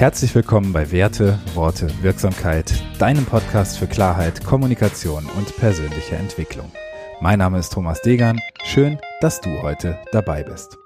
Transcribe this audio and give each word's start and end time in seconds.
Herzlich 0.00 0.34
willkommen 0.34 0.72
bei 0.72 0.92
Werte, 0.92 1.38
Worte, 1.52 1.86
Wirksamkeit, 2.00 2.72
deinem 2.98 3.26
Podcast 3.26 3.76
für 3.76 3.86
Klarheit, 3.86 4.42
Kommunikation 4.42 5.26
und 5.36 5.54
persönliche 5.58 6.16
Entwicklung. 6.16 6.72
Mein 7.20 7.38
Name 7.38 7.58
ist 7.58 7.74
Thomas 7.74 8.00
Degan. 8.00 8.40
Schön, 8.64 8.98
dass 9.20 9.42
du 9.42 9.60
heute 9.60 9.98
dabei 10.10 10.42
bist. 10.42 10.78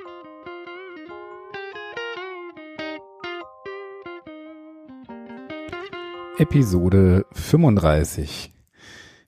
Episode 6.39 7.25
35. 7.31 8.53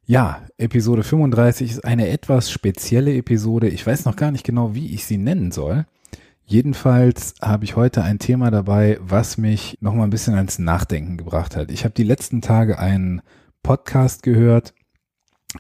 Ja, 0.05 0.45
Episode 0.59 1.05
35 1.05 1.71
ist 1.71 1.85
eine 1.85 2.09
etwas 2.09 2.51
spezielle 2.51 3.15
Episode. 3.15 3.69
Ich 3.69 3.87
weiß 3.87 4.05
noch 4.05 4.17
gar 4.17 4.33
nicht 4.33 4.45
genau, 4.45 4.75
wie 4.75 4.93
ich 4.93 5.05
sie 5.05 5.17
nennen 5.17 5.53
soll. 5.53 5.87
Jedenfalls 6.49 7.35
habe 7.43 7.65
ich 7.65 7.75
heute 7.75 8.05
ein 8.05 8.21
Thema 8.21 8.53
dabei, 8.53 8.99
was 9.01 9.37
mich 9.37 9.79
noch 9.81 9.95
mal 9.95 10.05
ein 10.05 10.11
bisschen 10.11 10.37
ans 10.37 10.61
Nachdenken 10.61 11.17
gebracht 11.17 11.57
hat. 11.57 11.73
Ich 11.73 11.83
habe 11.83 11.93
die 11.93 12.05
letzten 12.05 12.41
Tage 12.41 12.79
einen 12.79 13.21
Podcast 13.65 14.23
gehört, 14.23 14.73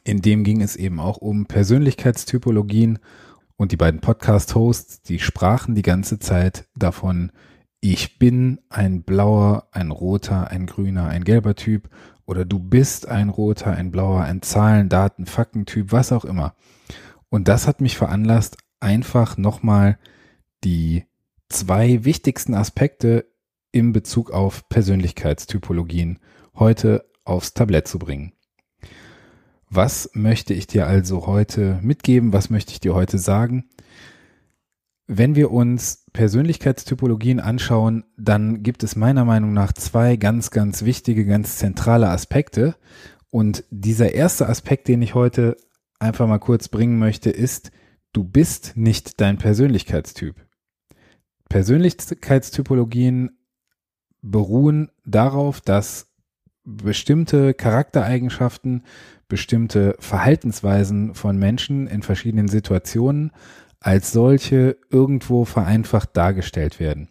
in 0.04 0.22
dem 0.22 0.44
ging 0.44 0.62
es 0.62 0.76
eben 0.76 1.00
auch 1.00 1.16
um 1.16 1.46
Persönlichkeitstypologien 1.46 3.00
und 3.56 3.72
die 3.72 3.76
beiden 3.76 4.00
Podcast-Hosts, 4.00 5.02
die 5.02 5.18
sprachen 5.18 5.74
die 5.74 5.82
ganze 5.82 6.20
Zeit 6.20 6.68
davon, 6.76 7.32
ich 7.80 8.20
bin 8.20 8.60
ein 8.68 9.02
blauer, 9.02 9.66
ein 9.72 9.90
roter, 9.90 10.52
ein 10.52 10.66
grüner, 10.66 11.08
ein 11.08 11.24
gelber 11.24 11.56
Typ 11.56 11.90
oder 12.26 12.44
du 12.44 12.60
bist 12.60 13.08
ein 13.08 13.28
roter, 13.28 13.72
ein 13.72 13.90
blauer, 13.90 14.22
ein 14.22 14.40
Zahlen, 14.40 14.88
Daten, 14.88 15.26
Faktentyp, 15.26 15.90
was 15.90 16.12
auch 16.12 16.24
immer. 16.24 16.54
Und 17.28 17.48
das 17.48 17.66
hat 17.66 17.80
mich 17.80 17.96
veranlasst, 17.96 18.56
einfach 18.78 19.36
nochmal 19.36 19.98
die 20.64 21.04
zwei 21.48 22.04
wichtigsten 22.04 22.54
Aspekte 22.54 23.26
im 23.72 23.92
Bezug 23.92 24.30
auf 24.30 24.68
Persönlichkeitstypologien 24.68 26.18
heute 26.54 27.04
aufs 27.24 27.54
Tablett 27.54 27.88
zu 27.88 27.98
bringen. 27.98 28.32
Was 29.68 30.10
möchte 30.14 30.54
ich 30.54 30.66
dir 30.66 30.86
also 30.86 31.26
heute 31.26 31.78
mitgeben? 31.82 32.32
Was 32.32 32.50
möchte 32.50 32.72
ich 32.72 32.80
dir 32.80 32.94
heute 32.94 33.18
sagen? 33.18 33.68
Wenn 35.08 35.36
wir 35.36 35.50
uns 35.50 36.04
Persönlichkeitstypologien 36.12 37.38
anschauen, 37.38 38.04
dann 38.16 38.62
gibt 38.62 38.82
es 38.82 38.96
meiner 38.96 39.24
Meinung 39.24 39.52
nach 39.52 39.72
zwei 39.72 40.16
ganz, 40.16 40.50
ganz 40.50 40.84
wichtige, 40.84 41.26
ganz 41.26 41.58
zentrale 41.58 42.08
Aspekte. 42.08 42.76
Und 43.30 43.64
dieser 43.70 44.14
erste 44.14 44.48
Aspekt, 44.48 44.88
den 44.88 45.02
ich 45.02 45.14
heute 45.14 45.56
einfach 45.98 46.26
mal 46.26 46.38
kurz 46.38 46.68
bringen 46.68 46.98
möchte, 46.98 47.30
ist, 47.30 47.70
du 48.12 48.24
bist 48.24 48.76
nicht 48.76 49.20
dein 49.20 49.38
Persönlichkeitstyp. 49.38 50.45
Persönlichkeitstypologien 51.48 53.38
beruhen 54.22 54.90
darauf, 55.04 55.60
dass 55.60 56.08
bestimmte 56.64 57.54
Charaktereigenschaften, 57.54 58.82
bestimmte 59.28 59.96
Verhaltensweisen 60.00 61.14
von 61.14 61.38
Menschen 61.38 61.86
in 61.86 62.02
verschiedenen 62.02 62.48
Situationen 62.48 63.32
als 63.80 64.12
solche 64.12 64.76
irgendwo 64.90 65.44
vereinfacht 65.44 66.16
dargestellt 66.16 66.80
werden. 66.80 67.08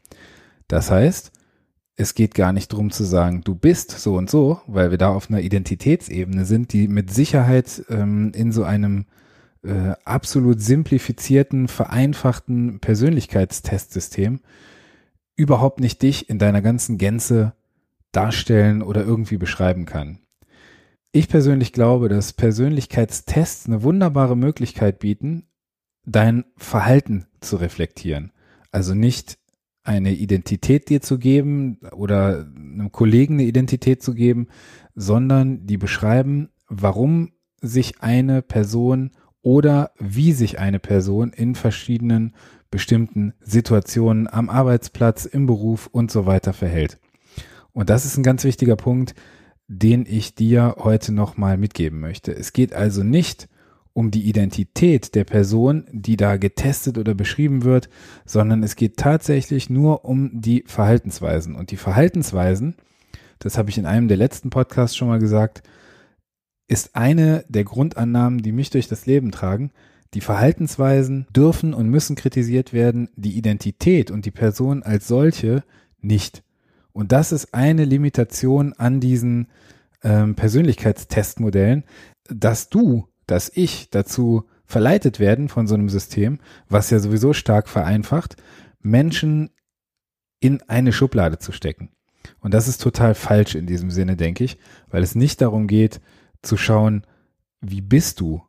Das 0.67 0.91
heißt, 0.91 1.31
es 1.95 2.13
geht 2.13 2.35
gar 2.35 2.51
nicht 2.51 2.73
darum 2.73 2.91
zu 2.91 3.05
sagen, 3.05 3.41
du 3.41 3.55
bist 3.55 3.91
so 3.91 4.15
und 4.15 4.29
so, 4.29 4.59
weil 4.67 4.91
wir 4.91 4.97
da 4.97 5.09
auf 5.09 5.29
einer 5.29 5.39
Identitätsebene 5.39 6.43
sind, 6.43 6.73
die 6.73 6.89
mit 6.89 7.13
Sicherheit 7.13 7.85
ähm, 7.89 8.31
in 8.35 8.51
so 8.51 8.63
einem 8.63 9.05
äh, 9.65 9.95
absolut 10.05 10.61
simplifizierten, 10.61 11.67
vereinfachten 11.67 12.79
Persönlichkeitstestsystem 12.79 14.39
überhaupt 15.35 15.79
nicht 15.79 16.01
dich 16.01 16.29
in 16.29 16.39
deiner 16.39 16.61
ganzen 16.61 16.97
Gänze 16.97 17.53
darstellen 18.11 18.81
oder 18.81 19.03
irgendwie 19.03 19.37
beschreiben 19.37 19.85
kann. 19.85 20.19
Ich 21.11 21.27
persönlich 21.27 21.73
glaube, 21.73 22.09
dass 22.09 22.33
Persönlichkeitstests 22.33 23.67
eine 23.67 23.83
wunderbare 23.83 24.35
Möglichkeit 24.35 24.99
bieten, 24.99 25.47
dein 26.05 26.45
Verhalten 26.57 27.25
zu 27.39 27.57
reflektieren. 27.57 28.31
Also 28.71 28.93
nicht 28.93 29.37
eine 29.83 30.11
Identität 30.13 30.89
dir 30.89 31.01
zu 31.01 31.19
geben 31.19 31.79
oder 31.91 32.47
einem 32.55 32.91
Kollegen 32.91 33.35
eine 33.35 33.43
Identität 33.43 34.01
zu 34.01 34.13
geben, 34.13 34.47
sondern 34.95 35.67
die 35.67 35.77
beschreiben, 35.77 36.49
warum 36.67 37.31
sich 37.61 38.01
eine 38.01 38.41
Person 38.41 39.11
oder 39.45 39.91
wie 39.99 40.31
sich 40.31 40.57
eine 40.57 40.79
Person 40.79 41.31
in 41.31 41.53
verschiedenen 41.53 42.33
bestimmten 42.71 43.35
Situationen 43.41 44.27
am 44.27 44.49
Arbeitsplatz, 44.49 45.25
im 45.25 45.45
Beruf 45.45 45.85
und 45.85 46.09
so 46.09 46.25
weiter 46.25 46.51
verhält. 46.51 46.97
Und 47.71 47.91
das 47.91 48.05
ist 48.05 48.17
ein 48.17 48.23
ganz 48.23 48.43
wichtiger 48.43 48.75
Punkt, 48.75 49.13
den 49.67 50.07
ich 50.07 50.33
dir 50.33 50.77
heute 50.79 51.13
nochmal 51.13 51.57
mitgeben 51.57 51.99
möchte. 51.99 52.31
Es 52.31 52.53
geht 52.53 52.73
also 52.73 53.03
nicht 53.03 53.47
um 53.93 54.09
die 54.09 54.27
Identität 54.27 55.13
der 55.13 55.25
Person, 55.25 55.85
die 55.91 56.17
da 56.17 56.37
getestet 56.37 56.97
oder 56.97 57.13
beschrieben 57.13 57.63
wird, 57.63 57.87
sondern 58.25 58.63
es 58.63 58.75
geht 58.75 58.97
tatsächlich 58.97 59.69
nur 59.69 60.05
um 60.05 60.41
die 60.41 60.63
Verhaltensweisen. 60.65 61.53
Und 61.53 61.69
die 61.69 61.77
Verhaltensweisen, 61.77 62.73
das 63.37 63.59
habe 63.59 63.69
ich 63.69 63.77
in 63.77 63.85
einem 63.85 64.07
der 64.07 64.17
letzten 64.17 64.49
Podcasts 64.49 64.97
schon 64.97 65.07
mal 65.07 65.19
gesagt, 65.19 65.61
ist 66.67 66.95
eine 66.95 67.45
der 67.47 67.63
Grundannahmen, 67.63 68.41
die 68.41 68.51
mich 68.51 68.69
durch 68.69 68.87
das 68.87 69.05
Leben 69.05 69.31
tragen. 69.31 69.71
Die 70.13 70.21
Verhaltensweisen 70.21 71.27
dürfen 71.35 71.73
und 71.73 71.89
müssen 71.89 72.15
kritisiert 72.15 72.73
werden, 72.73 73.09
die 73.15 73.37
Identität 73.37 74.11
und 74.11 74.25
die 74.25 74.31
Person 74.31 74.81
als 74.83 75.07
solche 75.07 75.63
nicht. 75.99 76.43
Und 76.93 77.11
das 77.11 77.31
ist 77.31 77.53
eine 77.53 77.83
Limitation 77.83 78.73
an 78.73 78.99
diesen 78.99 79.47
ähm, 80.03 80.35
Persönlichkeitstestmodellen, 80.35 81.83
dass 82.29 82.69
du, 82.69 83.07
dass 83.27 83.51
ich 83.53 83.89
dazu 83.89 84.45
verleitet 84.65 85.19
werden 85.19 85.49
von 85.49 85.67
so 85.67 85.75
einem 85.75 85.89
System, 85.89 86.39
was 86.69 86.89
ja 86.89 86.99
sowieso 86.99 87.33
stark 87.33 87.67
vereinfacht, 87.67 88.37
Menschen 88.81 89.49
in 90.39 90.61
eine 90.67 90.93
Schublade 90.93 91.37
zu 91.39 91.51
stecken. 91.51 91.89
Und 92.39 92.53
das 92.53 92.67
ist 92.67 92.81
total 92.81 93.15
falsch 93.15 93.55
in 93.55 93.67
diesem 93.67 93.91
Sinne, 93.91 94.15
denke 94.15 94.43
ich, 94.43 94.57
weil 94.89 95.03
es 95.03 95.15
nicht 95.15 95.41
darum 95.41 95.67
geht, 95.67 96.01
zu 96.45 96.57
schauen, 96.57 97.05
wie 97.61 97.81
bist 97.81 98.19
du? 98.19 98.43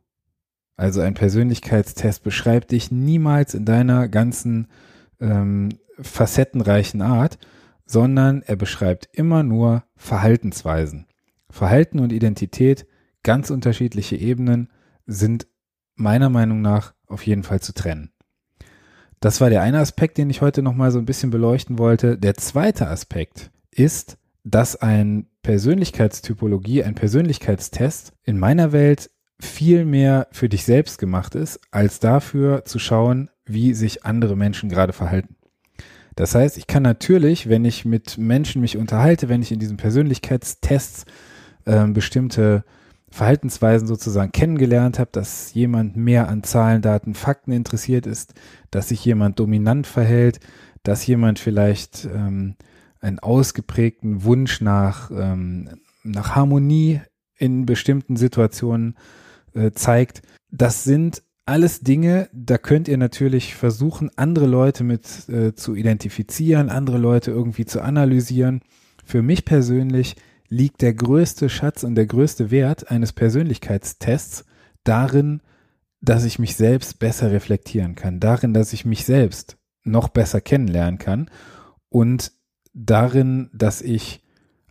Also 0.75 1.01
ein 1.01 1.15
Persönlichkeitstest 1.15 2.23
beschreibt 2.23 2.71
dich 2.71 2.91
niemals 2.91 3.53
in 3.55 3.65
deiner 3.65 4.07
ganzen 4.07 4.67
ähm, 5.19 5.69
facettenreichen 5.99 7.01
Art, 7.01 7.39
sondern 7.85 8.43
er 8.43 8.55
beschreibt 8.55 9.09
immer 9.11 9.43
nur 9.43 9.83
Verhaltensweisen. 9.95 11.07
Verhalten 11.49 11.99
und 11.99 12.11
Identität, 12.11 12.85
ganz 13.23 13.49
unterschiedliche 13.49 14.17
Ebenen, 14.17 14.69
sind 15.07 15.47
meiner 15.95 16.29
Meinung 16.29 16.61
nach 16.61 16.93
auf 17.07 17.25
jeden 17.25 17.43
Fall 17.43 17.61
zu 17.61 17.73
trennen. 17.73 18.11
Das 19.19 19.41
war 19.41 19.49
der 19.49 19.63
eine 19.63 19.79
Aspekt, 19.79 20.19
den 20.19 20.29
ich 20.29 20.41
heute 20.41 20.61
nochmal 20.61 20.91
so 20.91 20.99
ein 20.99 21.05
bisschen 21.05 21.31
beleuchten 21.31 21.79
wollte. 21.79 22.17
Der 22.17 22.35
zweite 22.35 22.87
Aspekt 22.87 23.49
ist, 23.71 24.17
dass 24.51 24.75
ein 24.75 25.27
Persönlichkeitstypologie, 25.43 26.83
ein 26.83 26.95
Persönlichkeitstest 26.95 28.13
in 28.23 28.39
meiner 28.39 28.71
Welt 28.71 29.09
viel 29.39 29.85
mehr 29.85 30.27
für 30.31 30.49
dich 30.49 30.63
selbst 30.63 30.97
gemacht 30.97 31.35
ist, 31.35 31.59
als 31.69 31.99
dafür 31.99 32.65
zu 32.65 32.79
schauen, 32.79 33.29
wie 33.45 33.73
sich 33.73 34.05
andere 34.05 34.35
Menschen 34.35 34.69
gerade 34.69 34.93
verhalten. 34.93 35.35
Das 36.15 36.33
heißt, 36.33 36.57
ich 36.57 36.65
kann 36.65 36.81
natürlich, 36.81 37.47
wenn 37.47 37.63
ich 37.63 37.85
mit 37.85 38.17
Menschen 38.17 38.61
mich 38.61 38.77
unterhalte, 38.77 39.29
wenn 39.29 39.41
ich 39.41 39.51
in 39.51 39.59
diesen 39.59 39.77
Persönlichkeitstests 39.77 41.05
äh, 41.65 41.85
bestimmte 41.87 42.63
Verhaltensweisen 43.09 43.87
sozusagen 43.87 44.31
kennengelernt 44.31 44.97
habe, 44.97 45.11
dass 45.11 45.53
jemand 45.53 45.95
mehr 45.95 46.27
an 46.27 46.43
Zahlen, 46.43 46.81
Daten, 46.81 47.13
Fakten 47.13 47.51
interessiert 47.51 48.07
ist, 48.07 48.33
dass 48.71 48.89
sich 48.89 49.05
jemand 49.05 49.39
dominant 49.39 49.85
verhält, 49.87 50.39
dass 50.83 51.05
jemand 51.05 51.37
vielleicht 51.37 52.05
ähm, 52.05 52.55
einen 52.99 53.19
ausgeprägten 53.19 54.23
Wunsch 54.23 54.61
nach, 54.61 55.11
ähm, 55.11 55.69
nach 56.03 56.35
Harmonie 56.35 57.01
in 57.37 57.65
bestimmten 57.65 58.15
Situationen 58.15 58.95
äh, 59.53 59.71
zeigt. 59.71 60.21
Das 60.49 60.83
sind 60.83 61.23
alles 61.45 61.79
Dinge, 61.79 62.29
da 62.33 62.57
könnt 62.57 62.87
ihr 62.87 62.97
natürlich 62.97 63.55
versuchen, 63.55 64.11
andere 64.17 64.47
Leute 64.47 64.83
mit 64.83 65.29
äh, 65.29 65.55
zu 65.55 65.75
identifizieren, 65.75 66.69
andere 66.69 66.97
Leute 66.97 67.31
irgendwie 67.31 67.65
zu 67.65 67.81
analysieren. 67.81 68.61
Für 69.05 69.21
mich 69.21 69.45
persönlich 69.45 70.17
liegt 70.49 70.81
der 70.81 70.93
größte 70.93 71.49
Schatz 71.49 71.83
und 71.83 71.95
der 71.95 72.05
größte 72.05 72.51
Wert 72.51 72.91
eines 72.91 73.13
Persönlichkeitstests 73.13 74.45
darin, 74.83 75.41
dass 76.01 76.25
ich 76.25 76.37
mich 76.37 76.55
selbst 76.55 76.99
besser 76.99 77.31
reflektieren 77.31 77.95
kann, 77.95 78.19
darin, 78.19 78.53
dass 78.53 78.73
ich 78.73 78.85
mich 78.85 79.05
selbst 79.05 79.57
noch 79.83 80.09
besser 80.09 80.41
kennenlernen 80.41 80.99
kann 80.99 81.29
und 81.89 82.31
darin, 82.77 83.49
dass 83.53 83.81
ich 83.81 84.23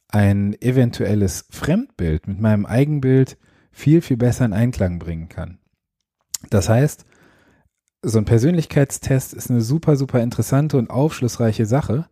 ein 0.09 0.55
eventuelles 0.63 1.47
Fremdbild 1.51 2.29
mit 2.29 2.41
meinem 2.41 2.65
Eigenbild 2.65 3.37
viel, 3.73 4.01
viel 4.01 4.17
besser 4.17 4.45
in 4.45 4.53
Einklang 4.53 4.99
bringen 4.99 5.29
kann. 5.29 5.59
Das 6.49 6.69
heißt, 6.69 7.05
so 8.03 8.19
ein 8.19 8.25
Persönlichkeitstest 8.25 9.35
ist 9.35 9.51
eine 9.51 9.61
super, 9.61 9.97
super 9.97 10.23
interessante 10.23 10.79
und 10.79 10.91
aufschlussreiche 10.91 11.67
Sache. 11.67 12.07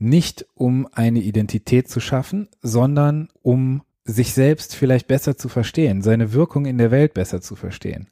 nicht 0.00 0.46
um 0.54 0.88
eine 0.92 1.20
Identität 1.20 1.88
zu 1.88 2.00
schaffen, 2.00 2.48
sondern 2.62 3.28
um 3.42 3.82
sich 4.04 4.32
selbst 4.32 4.74
vielleicht 4.74 5.06
besser 5.06 5.36
zu 5.36 5.48
verstehen, 5.48 6.02
seine 6.02 6.32
Wirkung 6.32 6.64
in 6.64 6.78
der 6.78 6.90
Welt 6.90 7.14
besser 7.14 7.40
zu 7.40 7.54
verstehen. 7.54 8.08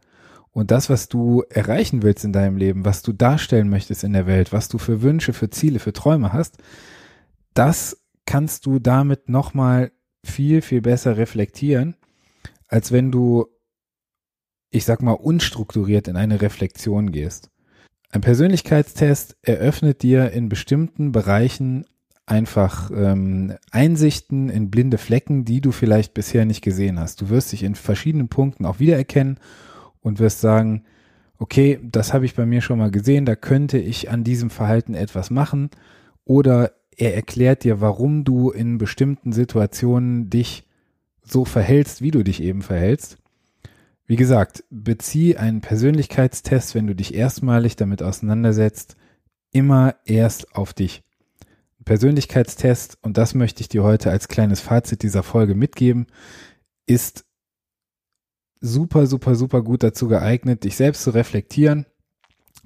Und 0.52 0.70
das, 0.70 0.90
was 0.90 1.08
du 1.08 1.42
erreichen 1.48 2.02
willst 2.02 2.24
in 2.24 2.32
deinem 2.32 2.56
Leben, 2.56 2.84
was 2.84 3.02
du 3.02 3.12
darstellen 3.12 3.70
möchtest 3.70 4.04
in 4.04 4.12
der 4.12 4.26
Welt, 4.26 4.52
was 4.52 4.68
du 4.68 4.78
für 4.78 5.02
Wünsche, 5.02 5.32
für 5.32 5.50
Ziele, 5.50 5.78
für 5.78 5.92
Träume 5.92 6.32
hast, 6.32 6.58
das 7.58 8.04
kannst 8.24 8.66
du 8.66 8.78
damit 8.78 9.28
nochmal 9.28 9.90
viel, 10.24 10.62
viel 10.62 10.80
besser 10.80 11.16
reflektieren, 11.16 11.96
als 12.68 12.92
wenn 12.92 13.10
du, 13.10 13.46
ich 14.70 14.84
sag 14.84 15.02
mal, 15.02 15.12
unstrukturiert 15.12 16.06
in 16.06 16.16
eine 16.16 16.40
Reflexion 16.40 17.10
gehst. 17.10 17.50
Ein 18.10 18.20
Persönlichkeitstest 18.20 19.36
eröffnet 19.42 20.02
dir 20.02 20.30
in 20.30 20.48
bestimmten 20.48 21.10
Bereichen 21.10 21.84
einfach 22.26 22.90
ähm, 22.94 23.56
Einsichten 23.72 24.50
in 24.50 24.70
blinde 24.70 24.98
Flecken, 24.98 25.44
die 25.44 25.60
du 25.60 25.72
vielleicht 25.72 26.14
bisher 26.14 26.44
nicht 26.44 26.62
gesehen 26.62 27.00
hast. 27.00 27.20
Du 27.22 27.28
wirst 27.28 27.50
dich 27.52 27.64
in 27.64 27.74
verschiedenen 27.74 28.28
Punkten 28.28 28.66
auch 28.66 28.78
wiedererkennen 28.78 29.40
und 30.00 30.20
wirst 30.20 30.40
sagen, 30.40 30.84
okay, 31.38 31.80
das 31.82 32.12
habe 32.12 32.24
ich 32.24 32.34
bei 32.34 32.46
mir 32.46 32.60
schon 32.60 32.78
mal 32.78 32.90
gesehen, 32.90 33.24
da 33.24 33.34
könnte 33.34 33.78
ich 33.78 34.10
an 34.10 34.22
diesem 34.22 34.50
Verhalten 34.50 34.94
etwas 34.94 35.30
machen. 35.30 35.70
Oder 36.24 36.72
er 36.98 37.14
erklärt 37.14 37.64
dir, 37.64 37.80
warum 37.80 38.24
du 38.24 38.50
in 38.50 38.76
bestimmten 38.76 39.32
Situationen 39.32 40.30
dich 40.30 40.64
so 41.22 41.44
verhältst, 41.44 42.02
wie 42.02 42.10
du 42.10 42.24
dich 42.24 42.42
eben 42.42 42.62
verhältst. 42.62 43.18
Wie 44.06 44.16
gesagt, 44.16 44.64
bezieh 44.70 45.36
einen 45.36 45.60
Persönlichkeitstest, 45.60 46.74
wenn 46.74 46.86
du 46.86 46.94
dich 46.94 47.14
erstmalig 47.14 47.76
damit 47.76 48.02
auseinandersetzt, 48.02 48.96
immer 49.52 49.94
erst 50.06 50.54
auf 50.56 50.74
dich. 50.74 51.02
Persönlichkeitstest, 51.84 52.98
und 53.02 53.16
das 53.16 53.34
möchte 53.34 53.60
ich 53.60 53.68
dir 53.68 53.84
heute 53.84 54.10
als 54.10 54.28
kleines 54.28 54.60
Fazit 54.60 55.02
dieser 55.02 55.22
Folge 55.22 55.54
mitgeben, 55.54 56.06
ist 56.86 57.24
super, 58.60 59.06
super, 59.06 59.36
super 59.36 59.62
gut 59.62 59.82
dazu 59.82 60.08
geeignet, 60.08 60.64
dich 60.64 60.76
selbst 60.76 61.02
zu 61.02 61.10
reflektieren, 61.10 61.86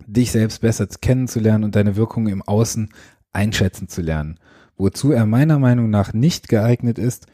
dich 0.06 0.32
selbst 0.32 0.61
besser 0.62 0.87
kennenzulernen 0.87 1.64
und 1.64 1.76
deine 1.76 1.96
Wirkung 1.96 2.28
im 2.28 2.43
Außen 2.43 2.88
einschätzen 3.32 3.88
zu 3.88 4.02
lernen. 4.02 4.38
Wozu 4.76 5.12
er 5.12 5.26
meiner 5.26 5.58
Meinung 5.58 5.90
nach 5.90 6.12
nicht 6.12 6.49
geeignet 6.49 6.99
ist, 6.99 7.26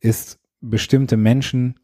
ist 0.00 0.38
bestimmte 0.60 1.16
Menschen 1.16 1.78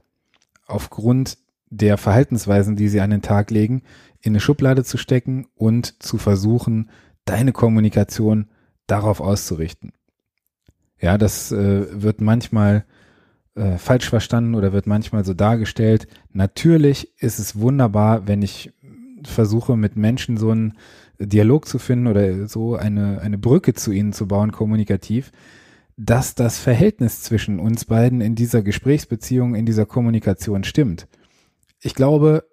aufgrund 0.66 1.38
der 1.70 1.96
Verhaltensweisen, 1.96 2.76
die 2.76 2.88
sie 2.88 3.00
an 3.00 3.10
den 3.10 3.22
Tag 3.22 3.50
legen, 3.50 3.82
in 4.20 4.32
eine 4.32 4.40
Schublade 4.40 4.84
zu 4.84 4.98
stecken 4.98 5.46
und 5.54 6.02
zu 6.02 6.18
versuchen, 6.18 6.90
deine 7.24 7.52
Kommunikation 7.52 8.48
darauf 8.86 9.20
auszurichten. 9.20 9.92
Ja, 11.00 11.18
das 11.18 11.50
äh, 11.50 12.02
wird 12.02 12.20
manchmal 12.20 12.84
äh, 13.54 13.78
falsch 13.78 14.08
verstanden 14.08 14.54
oder 14.54 14.72
wird 14.72 14.86
manchmal 14.86 15.24
so 15.24 15.34
dargestellt. 15.34 16.06
Natürlich 16.32 17.12
ist 17.20 17.38
es 17.38 17.58
wunderbar, 17.58 18.26
wenn 18.28 18.42
ich 18.42 18.72
versuche, 19.24 19.76
mit 19.76 19.96
Menschen 19.96 20.36
so 20.36 20.50
einen 20.50 20.74
Dialog 21.18 21.66
zu 21.66 21.78
finden 21.78 22.06
oder 22.06 22.48
so 22.48 22.76
eine, 22.76 23.20
eine 23.20 23.38
Brücke 23.38 23.74
zu 23.74 23.92
ihnen 23.92 24.12
zu 24.12 24.26
bauen, 24.26 24.52
kommunikativ, 24.52 25.32
dass 25.96 26.34
das 26.34 26.58
Verhältnis 26.58 27.22
zwischen 27.22 27.60
uns 27.60 27.84
beiden 27.84 28.20
in 28.20 28.34
dieser 28.34 28.62
Gesprächsbeziehung, 28.62 29.54
in 29.54 29.66
dieser 29.66 29.86
Kommunikation 29.86 30.64
stimmt. 30.64 31.06
Ich 31.80 31.94
glaube, 31.94 32.44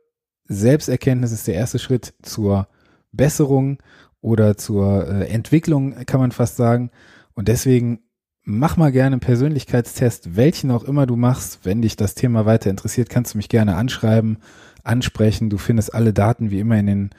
Selbsterkenntnis 0.46 1.32
ist 1.32 1.48
der 1.48 1.56
erste 1.56 1.80
Schritt 1.80 2.14
zur 2.22 2.68
Besserung 3.12 3.78
oder 4.22 4.58
zur 4.58 5.08
äh, 5.08 5.28
Entwicklung, 5.30 5.96
kann 6.06 6.20
man 6.20 6.32
fast 6.32 6.58
sagen. 6.58 6.92
Und 7.34 7.48
deswegen 7.48 8.00
mach 8.44 8.78
mal 8.78 8.92
gerne 8.92 9.14
einen 9.14 9.22
Persönlichkeitstest, 9.22 10.36
welchen 10.36 10.72
auch 10.72 10.84
immer 10.84 11.06
du 11.06 11.16
machst. 11.16 11.60
Wenn 11.64 11.82
dich 11.82 11.96
das 11.96 12.16
Thema 12.16 12.46
weiter 12.46 12.70
interessiert, 12.70 13.10
kannst 13.10 13.34
du 13.34 13.38
mich 13.38 13.50
gerne 13.50 13.76
anschreiben, 13.76 14.38
ansprechen. 14.84 15.50
Du 15.50 15.58
findest 15.58 15.94
alle 15.94 16.14
Daten 16.14 16.52
wie 16.52 16.60
immer 16.60 16.78
in 16.78 16.88
den, 16.88 17.10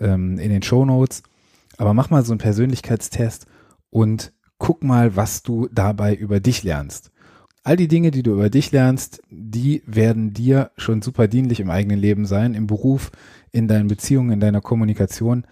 ähm, 0.00 0.38
in 0.38 0.50
den 0.50 0.62
Show 0.62 0.84
Notes. 0.84 1.22
Aber 1.76 1.94
mach 1.94 2.10
mal 2.10 2.24
so 2.24 2.32
einen 2.32 2.38
Persönlichkeitstest 2.38 3.46
und 3.90 4.32
guck 4.58 4.84
mal, 4.84 5.16
was 5.16 5.42
du 5.42 5.68
dabei 5.72 6.14
über 6.14 6.40
dich 6.40 6.62
lernst. 6.62 7.10
All 7.62 7.76
die 7.76 7.88
Dinge, 7.88 8.10
die 8.10 8.22
du 8.22 8.32
über 8.32 8.48
dich 8.48 8.72
lernst, 8.72 9.22
die 9.30 9.82
werden 9.86 10.32
dir 10.32 10.70
schon 10.76 11.02
super 11.02 11.28
dienlich 11.28 11.60
im 11.60 11.70
eigenen 11.70 11.98
Leben 11.98 12.24
sein, 12.24 12.54
im 12.54 12.66
Beruf, 12.66 13.10
in 13.52 13.68
deinen 13.68 13.88
Beziehungen, 13.88 14.32
in 14.32 14.40
deiner 14.40 14.60
Kommunikation. 14.60 15.44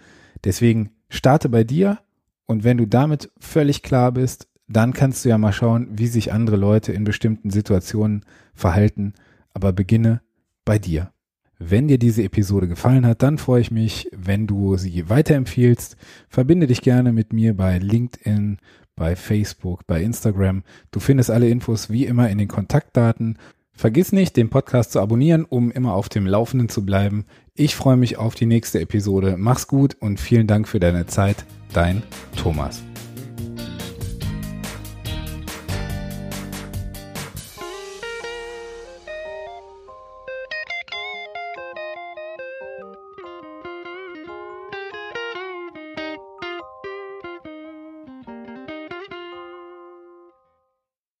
Deswegen 0.43 0.91
starte 1.09 1.49
bei 1.49 1.63
dir 1.63 1.99
und 2.45 2.63
wenn 2.63 2.77
du 2.77 2.87
damit 2.87 3.31
völlig 3.39 3.83
klar 3.83 4.11
bist, 4.11 4.47
dann 4.67 4.93
kannst 4.93 5.25
du 5.25 5.29
ja 5.29 5.37
mal 5.37 5.53
schauen, 5.53 5.87
wie 5.91 6.07
sich 6.07 6.31
andere 6.31 6.55
Leute 6.55 6.93
in 6.93 7.03
bestimmten 7.03 7.49
Situationen 7.49 8.23
verhalten, 8.53 9.13
aber 9.53 9.73
beginne 9.73 10.21
bei 10.65 10.77
dir. 10.79 11.11
Wenn 11.61 11.89
dir 11.89 11.97
diese 11.97 12.23
Episode 12.23 12.69
gefallen 12.69 13.05
hat, 13.05 13.21
dann 13.21 13.37
freue 13.37 13.59
ich 13.59 13.69
mich, 13.69 14.09
wenn 14.15 14.47
du 14.47 14.77
sie 14.77 15.09
weiterempfiehlst. 15.09 15.97
Verbinde 16.29 16.67
dich 16.67 16.81
gerne 16.81 17.11
mit 17.11 17.33
mir 17.33 17.55
bei 17.55 17.77
LinkedIn, 17.77 18.59
bei 18.95 19.17
Facebook, 19.17 19.85
bei 19.85 20.01
Instagram. 20.01 20.63
Du 20.91 21.01
findest 21.01 21.29
alle 21.29 21.49
Infos 21.49 21.89
wie 21.89 22.05
immer 22.05 22.29
in 22.29 22.37
den 22.37 22.47
Kontaktdaten. 22.47 23.37
Vergiss 23.73 24.13
nicht, 24.13 24.37
den 24.37 24.49
Podcast 24.49 24.93
zu 24.93 25.01
abonnieren, 25.01 25.45
um 25.45 25.69
immer 25.69 25.93
auf 25.93 26.07
dem 26.07 26.25
Laufenden 26.25 26.69
zu 26.69 26.85
bleiben. 26.85 27.25
Ich 27.55 27.75
freue 27.75 27.97
mich 27.97 28.17
auf 28.17 28.35
die 28.35 28.45
nächste 28.45 28.79
Episode. 28.79 29.35
Mach's 29.37 29.67
gut 29.67 29.95
und 29.99 30.19
vielen 30.19 30.47
Dank 30.47 30.67
für 30.67 30.79
deine 30.79 31.07
Zeit. 31.07 31.45
Dein 31.73 32.03
Thomas. 32.37 32.88